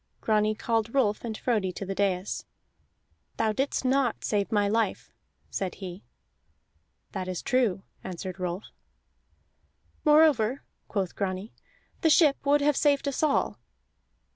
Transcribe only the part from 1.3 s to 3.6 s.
Frodi to the dais. "Thou